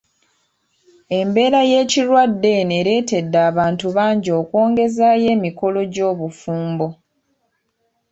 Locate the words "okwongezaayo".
4.39-5.27